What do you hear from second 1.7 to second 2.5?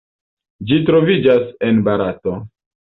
en Barato.